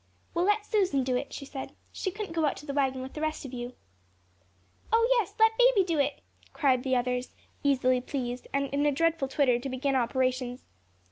[0.33, 3.13] "We'll let Susan do it," she said; "she couldn't go out to the wagon with
[3.13, 3.75] the rest of you."
[4.91, 6.21] "Oh, yes, let baby do it,"
[6.53, 10.63] cried the others, easily pleased, and in a dreadful twitter to begin operations.